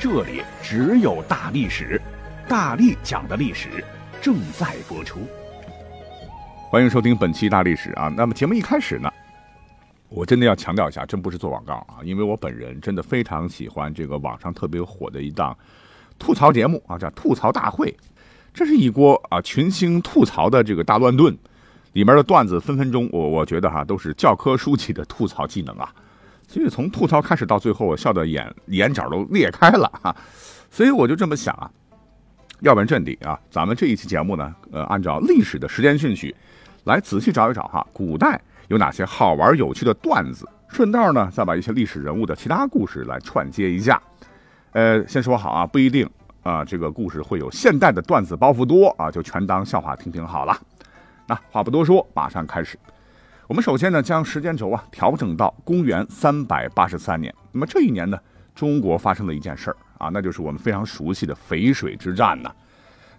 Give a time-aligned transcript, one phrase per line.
[0.00, 2.00] 这里只有大历史，
[2.48, 3.84] 大力讲的历史
[4.22, 5.20] 正在播出。
[6.70, 8.10] 欢迎收听本期大历史啊！
[8.16, 9.12] 那么节目一开始呢，
[10.08, 15.54] 我真的要强调一下，真不是做广告啊，因为我本人真的非常喜欢这个网上特别火的一档
[16.18, 17.86] 吐槽节目啊，叫《吐槽大会》，
[18.54, 21.36] 这是一锅啊群星吐槽的这个大乱炖，
[21.92, 25.94] 里面的段子分分钟，我我觉得哈都是教科书级的吐槽技能啊。
[26.50, 30.12] 所以从吐槽开始到最后，我笑的眼眼角都裂开了哈，
[30.68, 31.70] 所以我就这么想啊，
[32.58, 36.34] 要不然阵地啊，咱们这一期节目呢，呃，按照历史的时间顺序，
[36.82, 44.02] 来仔细找一找哈，古代有哪些好玩有趣的段子，顺道呢，再把一些历史人物的其他故事来串接一下。
[44.72, 46.10] 呃，先说好啊，不一定
[46.42, 50.60] 啊，这个故事会有现代的段子包袱多啊，就全当笑话听听好了。
[51.28, 52.76] 那话不多说，马上开始。
[53.50, 57.34] 我们首先呢，将时间轴啊调整到公元三百八十三年。
[57.50, 58.16] 那么这一年呢，
[58.54, 62.54] 中国发生了一件事儿啊，那就是我们非常熟悉的淝水之战呢。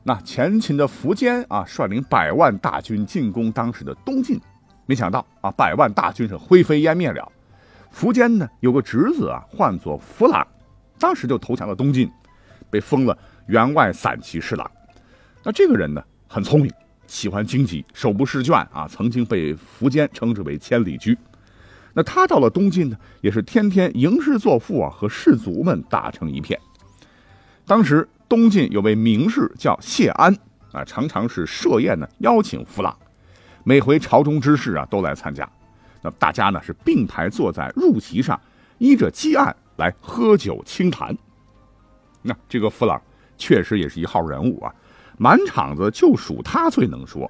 [0.04, 4.40] 那前秦的苻坚啊，率领百万大军进攻当时的东晋，
[4.86, 7.30] 没想到啊，百万大军是灰飞烟灭了。
[7.94, 10.48] 苻坚呢，有个侄子啊，唤作弗朗，
[10.98, 12.10] 当时就投降了东晋，
[12.70, 14.72] 被封了员外散骑侍郎。
[15.44, 16.72] 那这个人呢，很聪明。
[17.12, 21.16] 喜欢经济，手不释卷啊，曾经被苻坚称之为千里驹。
[21.94, 26.58] 那他到了东晋呢，也是天天吟诗作赋啊，和士族们打成一片。
[27.66, 30.34] 当时东晋有位名士叫谢安
[30.72, 32.98] 啊，常常是设宴呢邀请弗朗，
[33.66, 35.48] 每回朝中之事啊都来参加。
[36.02, 38.40] 那大家呢是并排坐在入席上，
[38.78, 41.14] 依着基案来喝酒清谈。
[42.22, 43.02] 那这个弗朗
[43.38, 44.74] 确实也是一号人物啊。
[45.18, 47.30] 满场子就数他最能说，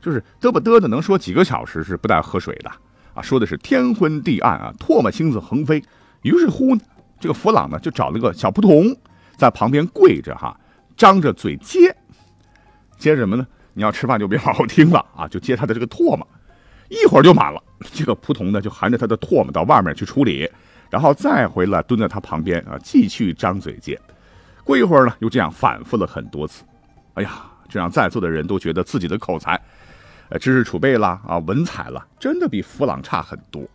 [0.00, 2.70] 就是嘚吧嘚的能说几个小时是不带喝水的
[3.14, 3.20] 啊！
[3.20, 5.82] 说的是天昏地暗啊，唾沫星子横飞。
[6.22, 6.80] 于是乎呢，
[7.20, 8.96] 这个弗朗呢就找了个小仆童
[9.36, 10.58] 在旁边跪着哈，
[10.96, 11.94] 张着嘴接，
[12.96, 13.46] 接什么呢？
[13.74, 16.26] 你要吃饭就别好好听了啊，就接他的这个唾沫，
[16.88, 17.62] 一会儿就满了。
[17.92, 20.50] 这个仆童呢就含着他的唾沫到外面去处理，
[20.90, 24.00] 然后再回来蹲在他旁边啊，继续张嘴接。
[24.64, 26.64] 过一会儿呢，又这样反复了很多次。
[27.18, 29.60] 哎呀，这让在座的人都觉得自己的口才、
[30.28, 33.68] 呃知识储备啦啊文采了，真的比弗朗差很多。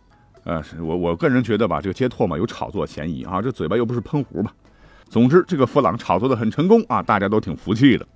[0.44, 4.50] 呃，我我个人觉得吧，这个接唾沫有炒作嫌疑啊，这嘴巴又不是喷壶嘛。
[5.10, 8.06] 总之，这个弗朗炒作的很成功啊，大家都挺服气的。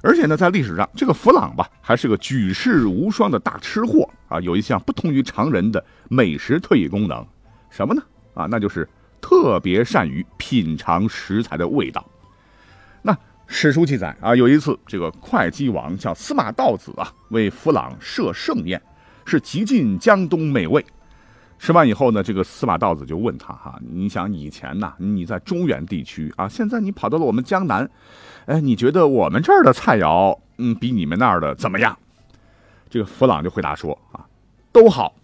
[0.00, 7.22] 而且呢，在历史上，这个弗朗吧，还是个举世无双的大吃货啊，有一项不同于常人的美食特异功能，
[7.68, 8.02] 什么呢？
[8.32, 8.88] 啊，那就是
[9.20, 12.02] 特别善于品尝食材的味道。
[13.54, 18.80] 史书记载啊，有一次这个会稽王叫司马道子啊，为弗朗设盛宴，
[19.26, 20.84] 是极尽江东美味。
[21.58, 27.88] 吃完以后呢，这个司马道子就问他哈，你想以前呐，你在中原地区啊，现在你跑到了我们江南，
[28.46, 31.96] 哎，你觉得我们这儿的菜肴，嗯，比你们那儿的怎么样？
[32.88, 34.24] 这个弗朗就回答说啊，
[34.72, 35.14] 都好，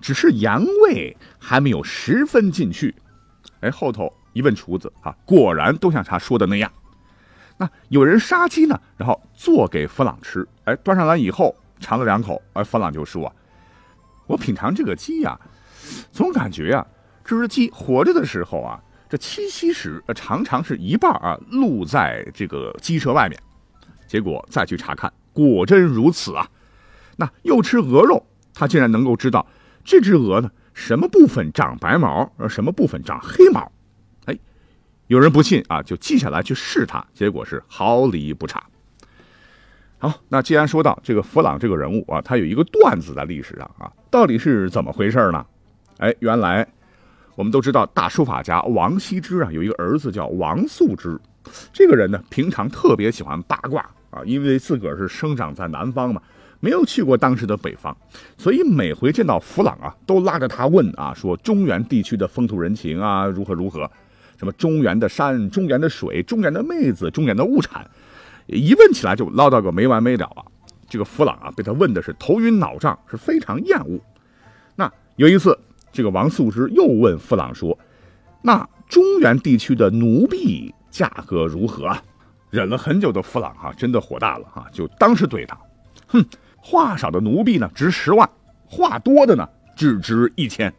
[0.00, 2.92] 只是盐味还没有十分进去。
[3.60, 6.70] 哎，后头一问厨子啊，果然都像他说的那样。
[7.60, 10.48] 那有人杀鸡呢，然后做给弗朗吃。
[10.64, 13.30] 哎，端上来以后尝了两口，哎，弗朗就说
[14.26, 15.38] ：“我品尝这个鸡呀，
[16.10, 16.86] 总感觉呀，
[17.22, 23.38] 这只鸡活着的时候啊，这栖息时常常是一半啊露在这个鸡舍外面。
[24.06, 26.48] 结果再去查看，果真如此啊。
[27.16, 29.46] 那又吃鹅肉，他竟然能够知道
[29.84, 33.70] 这只鹅呢什么部分长白毛，而什么部分长黑毛。”
[35.10, 38.62] 有人不信啊，就记下来去试他，结果是毫厘不差。
[39.98, 45.44] 好，那既然说到这个弗朗这个人物啊，他有一个段子在历史上啊，到底是怎么回事呢？
[45.98, 46.64] 哎，原来
[47.34, 51.20] 我们都知道大书法家王羲之啊，有一个儿子叫王素之，
[51.72, 56.22] 这个人呢，平常特别喜欢八卦啊，因为自个儿是生长在南方嘛，
[56.60, 57.92] 没有去过当时的北方，
[58.38, 63.90] 所以每回见到弗朗啊，都拉着他问啊，说中原地区的风土人情啊，如何如何。
[64.40, 67.86] 什么中原的山、中原的水、中原的妹子、中原的物产，
[68.46, 70.40] 一问起来就唠叨个没完没了啊！
[70.88, 74.00] 这个弗朗啊，被他问的是头晕脑胀，是非常厌恶。
[74.76, 75.58] 那有一次，
[75.92, 77.78] 这个王素之又问弗朗说
[78.40, 82.02] ：“那中原地区的奴婢价格如何啊？
[82.48, 85.60] 忍了很久的弗朗哈，真的火大了哈，就当时怼他，
[86.06, 86.24] 哼，
[86.56, 88.26] 话少的奴婢呢值十万，
[88.64, 89.46] 话多的呢
[89.76, 90.72] 只值一千。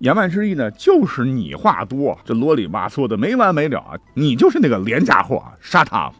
[0.00, 3.92] 言外之意呢，就是你话多，这啰里吧嗦的没完没了啊！
[4.14, 6.10] 你就是那个廉价货，杀他！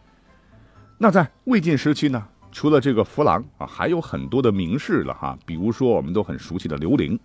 [0.99, 7.19] 那在魏晋时期呢，除了这个弗朗啊，还有很多的名士了哈，比如说我们都很熟悉的刘伶，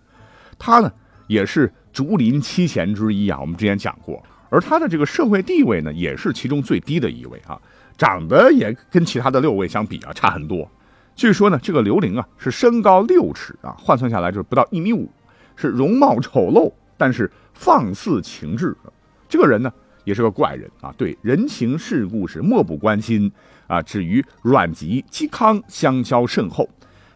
[0.57, 0.91] 他呢
[1.27, 3.39] 也是竹林七贤之一啊。
[3.39, 7.61] 我们之前讲过，而他的这个社会地位呢，也是其中最低的一位啊，
[7.99, 10.67] 长得也跟其他的六位相比啊差很多。
[11.15, 15.07] 据说呢，这个刘伶啊是身高六尺啊，换算下来就是不到一米五。
[15.57, 18.73] 是容貌丑陋，但是放肆情志。
[19.27, 19.69] 这个人呢，
[20.05, 23.29] 也是个怪人啊，对人情世故是漠不关心
[23.67, 26.69] 啊，只与阮籍、嵇康相交甚厚。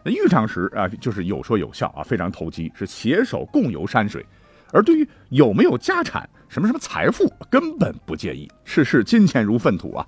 [0.04, 4.26] 那遇上时啊，就是有说有笑啊，非常投机，是携手共游山水。
[4.74, 10.06] 而对于有没有家产、什么什么财富，根本不介意，事事金钱如粪土啊。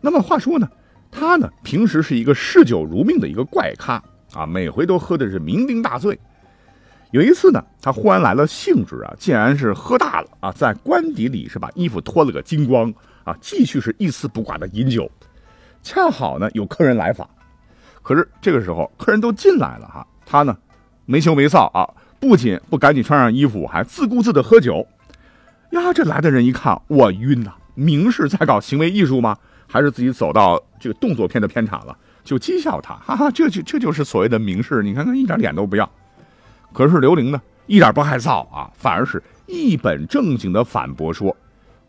[0.00, 0.68] 那么话说呢，
[1.10, 4.02] 他呢，平时是一个嗜酒如命的一个怪咖
[4.34, 6.18] 啊，每回都喝的是酩酊大醉。
[7.14, 15.08] 有一次呢，他忽然来了兴致啊，竟然是喝大了啊，在官邸里是把衣服脱了个精光啊，继续是一丝不挂的饮酒。
[15.80, 17.30] 恰好呢有客人来访，
[18.02, 20.58] 可是这个时候客人都进来了哈，他呢
[21.06, 21.88] 没羞没臊啊，
[22.18, 24.84] 不仅不赶紧穿上衣服，还自顾自的喝酒。
[25.70, 29.38] 呀，这来的人一看，我晕呐，明是在搞行为艺术吗？
[29.68, 31.96] 还是自己走到这个动作片的片场了？
[32.24, 35.88] 就讥笑他，哈哈，这就这就是所谓的名士，你看看一点脸都不要。
[36.74, 41.34] 可是刘玲呢，一点不害臊啊，反而是一本正经的反驳说：“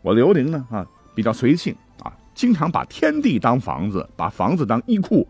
[0.00, 5.26] 我刘玲呢，啊，比较随性啊，经常把天地当房子，把房子当衣裤。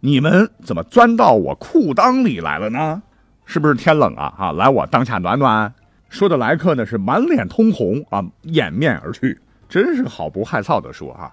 [0.00, 3.00] 你们怎么钻到我裤裆里来了呢？
[3.44, 4.34] 是不是天冷啊？
[4.36, 5.72] 啊，来我当下暖暖。”
[6.10, 11.30] 说的来客呢是满脸通红啊，掩面而去，真是好不害臊的说啊。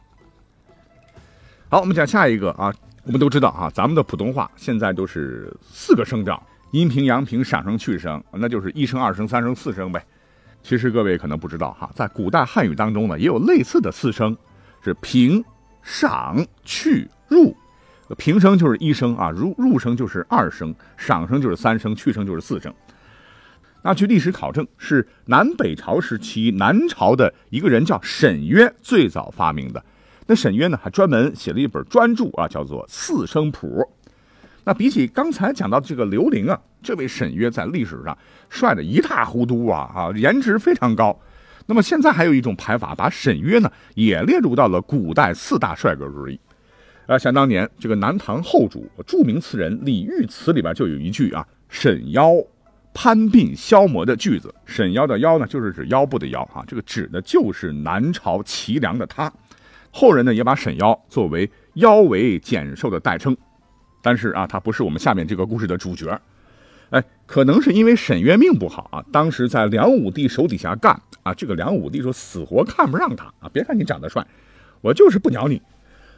[1.69, 2.71] 好，我们讲下一个啊，
[3.05, 6.41] 我们都知道啊，咱们的普通话现在都是四个声调。
[6.75, 10.05] 阴平、阳平、上声、去声，那就是一声、二声、三声、四声呗。
[10.61, 14.35] 其实各位可能不知道哈，在古代汉语当中呢，也有类似的四声，
[14.83, 15.41] 是平、
[15.81, 17.55] 上、去、入。
[18.17, 22.73] 平声就是一声啊，入入声就是二声，上声就是三声，去声就是四声。
[23.81, 29.81] 那据历史考证，是南北朝时期南朝的一个人叫沈约最早发明的。
[30.27, 33.67] 那沈约呢，还专门写了一本专著啊，叫做《四声谱》。
[34.65, 38.17] 那比起刚才讲到这个刘伶啊，这位沈约在历史上
[38.49, 41.17] 帅得一塌糊涂啊啊，颜值非常高。
[41.67, 46.39] 那么现在还有一种排法，把沈约呢也列入到了古代四大帅哥之一。
[47.05, 52.33] 啊，想当年这个南唐后主著名词人李煜词里边就有一句啊“沈腰
[52.91, 54.53] 攀鬓消磨”的句子。
[54.65, 59.31] 沈腰的腰呢，就是指腰部的腰啊，这个指的就是南朝齐梁的他。
[59.91, 63.37] 后人呢也把沈腰作为腰围减瘦的代称。
[64.05, 66.21] 但是啊，他不是我们下面这个故事的主角，
[66.91, 70.93] 哎，可能是因为沈约命不好啊，当时在梁武帝手底下干
[71.23, 74.23] 啊，这个梁武帝说死活看不上他啊，别看你长得帅，
[74.81, 75.59] 我就是不鸟你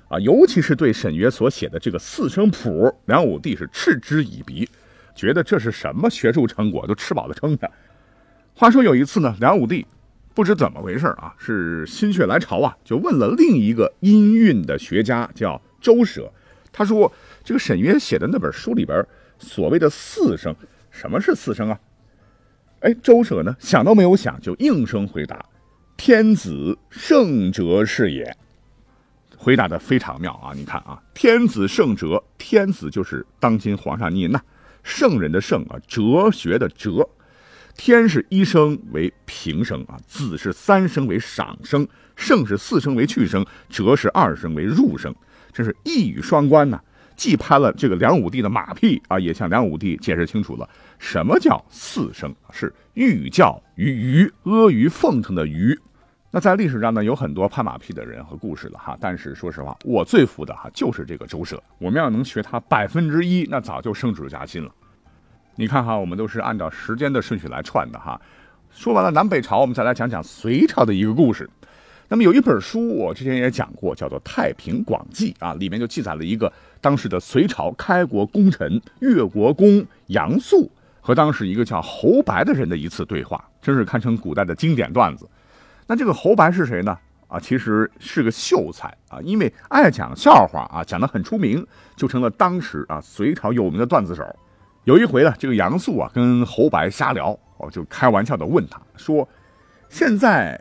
[0.09, 4.67] 啊，尤其是对沈约所写的这个四声谱，梁武帝是嗤之以鼻，
[5.15, 7.71] 觉得这是什么学术成果，都吃饱了撑的。
[8.53, 9.85] 话说有一次呢，梁武帝
[10.33, 16.29] 不知怎么回事啊，是心血来潮啊，就问了另一个音韵的学家，叫周舍。
[16.69, 17.11] 他说
[17.47, 19.01] ：“这个沈约写的那本书里边，
[19.39, 20.53] 所谓的四声，
[20.91, 21.79] 什么是四声啊？”
[22.83, 25.45] 哎，周舍呢想都没有想，就应声回答
[25.95, 28.35] ：“天子圣哲是也。”
[29.37, 30.51] 回答的非常妙啊！
[30.53, 34.41] 你看啊，“天子圣哲”，天子就是当今皇上您呐，
[34.83, 37.07] 圣人的圣啊，哲学的哲，
[37.77, 41.87] 天是一声为平声啊，子是三声为上声，
[42.17, 45.15] 圣是四声为去声，哲是二声为入声。
[45.53, 46.79] 真是一语双关呐，
[47.17, 50.69] 既拍了这个梁武帝的马屁啊，也向梁武帝解释清楚了
[50.99, 55.77] 什么叫四声，是寓教于鱼，阿谀奉承的鱼。
[56.29, 61.61] 那在历史上呢，有很多拍马屁的人和故事了哈，但是说实话，我最服的哈就是这个周舍。
[61.79, 64.69] 我们要能学他百分之一，那早就升职加薪了。
[65.55, 68.19] 你看哈，我们都是按照时间的顺序来串的哈。
[68.69, 71.49] 说完了南北朝，我们再来讲讲隋朝的一个故事。
[72.09, 80.71] 那么有一本书，我之前也讲过，叫做《太平广记》啊，里面就记载了一个当时的隋朝开国功臣越国公杨素
[81.01, 85.27] 和当时一个叫侯白的人的一次对话，真是堪称古代的经典段子。
[85.85, 86.97] 那这个侯白是谁呢？
[87.27, 91.65] 啊，其实是个秀才啊，因为爱讲笑话啊，讲得很出名，
[91.97, 94.23] 就成了当时啊隋朝有名的段子手。
[94.85, 99.27] 有一回呢，这个杨素啊跟侯白瞎聊，哦，就开玩笑的问他说
[99.89, 100.57] ：“现在。”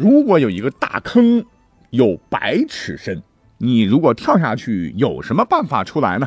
[0.00, 1.44] 如果有一个大坑
[1.90, 3.22] 有百尺深，
[3.58, 6.26] 你如果跳下去，有什么办法出来呢？”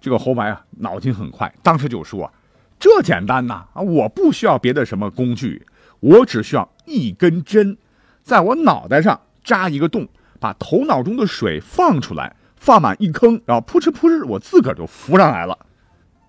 [0.00, 2.32] 这个侯白啊，脑筋很快，当时就说
[2.80, 5.66] ：“这简单呐，啊，我不需要别的什么工具，
[6.00, 7.76] 我只需要一根针，
[8.22, 10.08] 在我脑袋上扎一个洞，
[10.40, 15.58] 把头脑中的水放出来，放满一坑，然后扑哧扑哧，我自个儿就浮上来了。”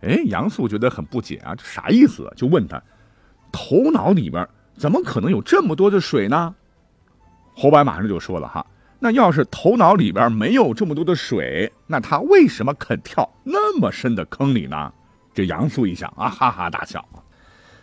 [0.03, 2.29] 哎，杨素觉得很不解啊，这啥意思？
[2.36, 2.83] 就问他
[3.53, 4.45] ：“头脑里边
[4.77, 6.55] 怎么可能有这么多的水呢？”
[7.55, 8.65] 侯白马上就说了：“哈。”
[9.00, 14.91] 那要是头脑里边没有这么多的水，那他为什么肯跳那么深的坑里呢？
[15.36, 17.07] 这杨素一想啊，哈哈大笑。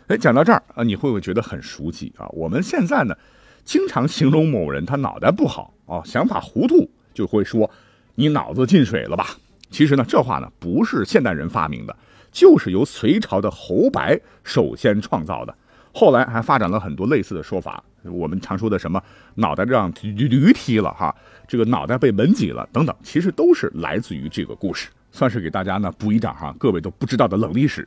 [0.09, 2.27] 哎，讲到这儿啊，你会不会觉得很熟悉啊？
[2.31, 3.17] 我们现在呢，
[3.65, 7.71] 经常形容某人他脑袋不好啊，想法糊涂，就会说
[8.17, 9.29] 你脑子进水了吧？
[9.71, 11.97] 其实呢，这话呢不是现代人发明的，
[12.33, 15.57] 就是由隋朝的侯白首先创造的。
[15.97, 19.01] 后来还发展了很多类似的说法，我们常说的什么
[19.37, 21.15] 脑袋让驴驴踢了哈，
[21.47, 27.87] 这个脑袋被门挤了等等，其实都是来自于这个故事，算是给大家呢补一掌哈，各位都不知道的冷历史。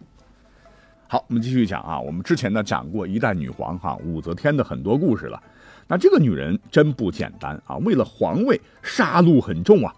[1.09, 5.43] 好，我们继续讲啊，我们之前呢讲过一代女皇哈武则天的很多故事了，
[5.85, 9.93] 那这个女人真不简单啊，为了皇位杀戮很重啊，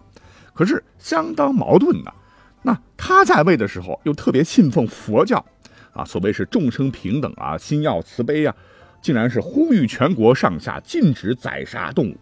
[0.52, 2.12] 可是相当矛盾的，
[2.62, 5.44] 那她在位的时候又特别信奉佛教。
[6.00, 8.54] 啊，所谓是众生平等啊，心要慈悲呀，
[9.02, 12.16] 竟然是呼吁全国上下禁止宰杀动物，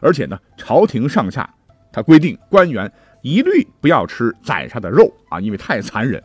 [0.00, 1.48] 而且呢，朝廷上下
[1.92, 6.22] 他规定官员一律不要吃宰杀的肉啊，因为太残忍。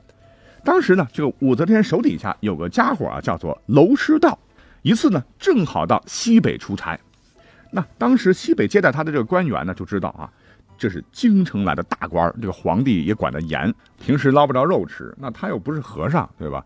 [0.64, 4.40] 当时呢，这个武则天手底下有个家伙啊，叫做娄师道，
[4.82, 6.98] 一次呢正好到西北出差，
[7.72, 10.32] 那当时西北接待他的这个官员呢，就知道啊。
[10.78, 16.66] 这是京城来的大官，这个皇帝也管得严，平时捞不着肉吃，那他又不是和尚，对吧？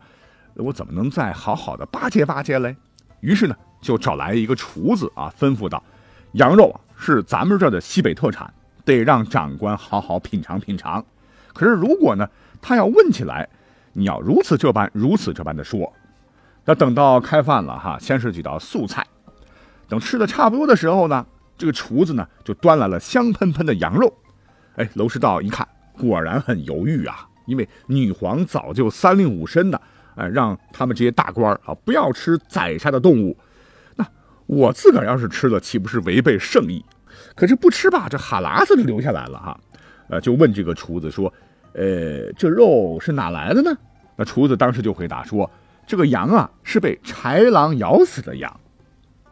[0.60, 2.76] 我怎么能再好好的巴结巴结嘞？
[3.20, 5.82] 于是呢，就找来一个厨子啊，吩咐道
[6.32, 8.52] ：“羊肉，是咱们这儿的西北特产，
[8.84, 11.04] 得让长官好好品尝品尝。
[11.52, 12.28] 可是如果呢，
[12.62, 13.48] 他要问起来，
[13.92, 15.92] 你要如此这般，如此这般的说。
[16.64, 19.06] 那等到开饭了哈，先是几道素菜，
[19.88, 21.26] 等吃的差不多的时候呢。”
[21.60, 24.10] 这个厨子呢，就端来了香喷喷的羊肉。
[24.76, 29.78] 哎，娄师道一看，果然很犹豫啊，因为女皇早就三令五申的，
[30.20, 33.34] 哎，让他们这些大官啊不要吃宰杀的动物。
[33.96, 34.06] 那
[34.46, 36.84] 我自个儿要是吃了，岂不是违背圣意？
[37.34, 39.58] 可是不吃吧，这哈喇子就流下来了哈。
[40.08, 41.32] 呃，就问这个厨子说
[41.72, 43.74] ：“呃，这肉是哪来的呢？”
[44.16, 45.50] 那厨子当时就回答说
[45.86, 48.60] ：“这个羊啊，是被豺狼咬死的羊。”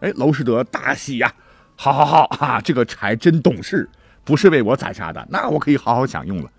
[0.01, 1.31] 哎，娄师德大喜呀。
[1.77, 2.61] 好，好，好啊！
[2.61, 3.89] 这个柴真懂事，
[4.25, 6.51] 不是为我宰杀的，那我可以好好享用了。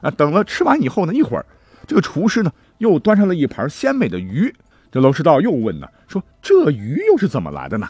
[0.00, 1.46] 啊，等了吃完以后呢，一会儿，
[1.86, 4.52] 这个厨师呢又端上了一盘鲜美的鱼。
[4.90, 7.88] 这娄师道又问呢，说这鱼又是怎么来的呢？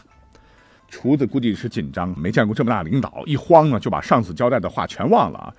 [0.89, 5.53] 厨子估计是紧张，没见过这么大领导，一慌呢就把上次交代的话全忘了啊。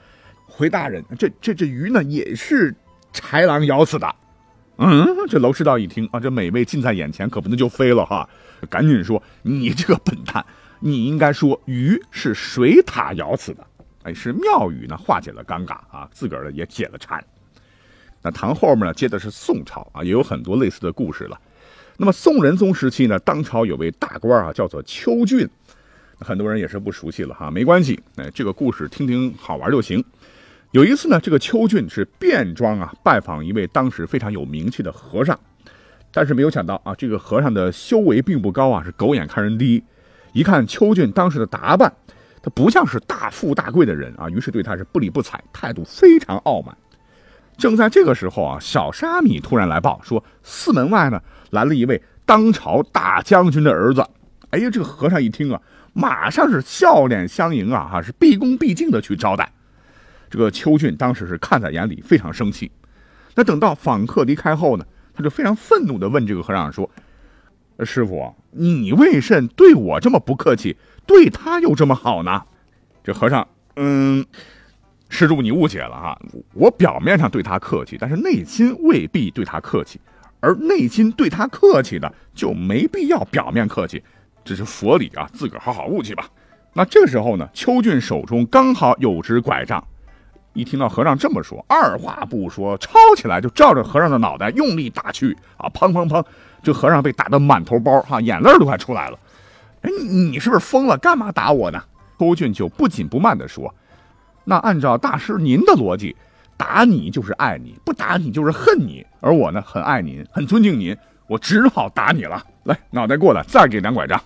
[0.46, 2.75] 回大人，这这这鱼呢也是
[3.12, 4.14] 豺狼咬死的。
[4.78, 8.28] 嗯，这娄师道一听啊，这美味近在眼前，可不能就飞了哈，
[8.68, 10.44] 赶紧说你这个笨蛋。
[10.80, 13.66] 你应该说鱼是水獭咬死的，
[14.02, 17.22] 哎，是妙语呢化解了尴尬啊，自个儿也解了馋。
[18.22, 21.40] 那唐后面呢接的是宋朝啊，也有很多类似的故事了。
[21.96, 25.48] 那么宋仁宗时期呢，当朝有位大官啊，叫做邱俊，
[26.18, 30.02] 很多人也是不熟悉了哈，没关系，哎，这个故事听听好玩就行。
[30.72, 35.38] 有一次呢，这个邱俊是便装啊拜访一位当时非常有名气的和尚，
[36.12, 39.82] 但是没有想到啊，这个和尚的修为并不高啊，是狗眼看人低。
[40.32, 41.92] 一看邱俊当时的打扮，
[42.40, 46.76] 他不像是大富大贵的人啊，于是对他是不理不睬，态度非常傲慢。
[47.61, 54.05] 正在这个时候啊，小沙弥突然来报说，寺门外呢来了一位当朝大将军的儿子。
[54.49, 55.61] 哎呀，这个和尚一听啊，
[55.93, 59.52] 马上是笑脸相迎啊，哈，是毕恭毕敬的去招待。
[60.31, 62.73] 这个邱俊当时是看在眼里，非常生气。
[63.35, 66.90] 那等到访客离开后呢，他就非常愤怒的问这个和尚说。
[67.83, 70.76] 师傅，你为甚对我这么不客气，
[71.07, 72.43] 对他又这么好呢？
[73.02, 74.25] 这和尚，嗯，
[75.11, 76.19] 施主你误解了哈，
[76.55, 80.00] 我表面上对他客气，但是内心未必对他客气，
[80.38, 84.02] 而内心对他客气的就没必要表面客气，
[84.45, 86.25] 这是佛理啊，自个儿好好悟去吧。
[86.73, 89.85] 那这时候呢，邱俊手中刚好有只拐杖，
[90.52, 96.25] 一听到和尚这么说，二话不说，抄起来就照着和尚的脑袋用力打去啊，砰砰砰。
[96.62, 99.19] 这和尚被打得满头包，哈，眼泪都快出来了。
[99.81, 100.97] 哎，你是不是疯了？
[100.97, 101.83] 干嘛打我呢？
[102.19, 103.75] 邱俊就不紧不慢地说
[104.44, 106.16] ：“那按照大师您的逻辑，
[106.56, 109.06] 打你就是爱你，不打你就是恨你。
[109.20, 112.44] 而我呢，很爱您，很尊敬您，我只好打你了。
[112.64, 114.20] 来，脑袋过来，再给两拐杖。”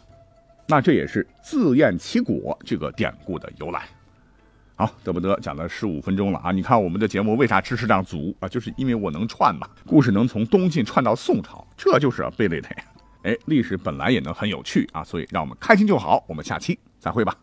[0.67, 3.83] 那这也是自验其果这个典故的由来。
[4.77, 6.51] 好，得不得讲了十五分钟了啊！
[6.51, 8.49] 你看我们的节目为啥知识量足啊？
[8.49, 12.69] 就是因为我能串嘛，故事能从东晋串到宋朝，这就是贝类的。
[13.25, 16.25] 哎，历史本来也能很有趣啊，所以让我们开心就好。
[16.27, 17.37] 我们下期再会吧。